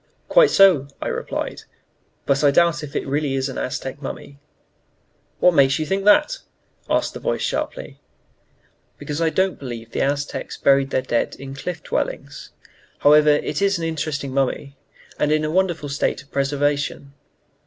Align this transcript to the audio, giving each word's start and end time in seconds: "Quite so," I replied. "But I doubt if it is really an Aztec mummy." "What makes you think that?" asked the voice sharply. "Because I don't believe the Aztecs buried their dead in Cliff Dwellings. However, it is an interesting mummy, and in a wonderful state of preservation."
"Quite 0.29 0.49
so," 0.49 0.87
I 0.99 1.09
replied. 1.09 1.61
"But 2.25 2.43
I 2.43 2.49
doubt 2.49 2.81
if 2.81 2.95
it 2.95 3.01
is 3.03 3.07
really 3.07 3.35
an 3.35 3.59
Aztec 3.59 4.01
mummy." 4.01 4.39
"What 5.39 5.53
makes 5.53 5.77
you 5.77 5.85
think 5.85 6.05
that?" 6.05 6.39
asked 6.89 7.13
the 7.13 7.19
voice 7.19 7.43
sharply. 7.43 7.99
"Because 8.97 9.21
I 9.21 9.29
don't 9.29 9.59
believe 9.59 9.91
the 9.91 10.01
Aztecs 10.01 10.57
buried 10.57 10.89
their 10.89 11.03
dead 11.03 11.35
in 11.35 11.53
Cliff 11.53 11.83
Dwellings. 11.83 12.49
However, 12.97 13.29
it 13.29 13.61
is 13.61 13.77
an 13.77 13.83
interesting 13.83 14.31
mummy, 14.33 14.75
and 15.19 15.31
in 15.31 15.45
a 15.45 15.51
wonderful 15.51 15.87
state 15.87 16.23
of 16.23 16.31
preservation." 16.31 17.13